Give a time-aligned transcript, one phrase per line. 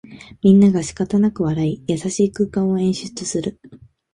[0.41, 3.59] みんながしかたなく笑い、優しい空間を演出する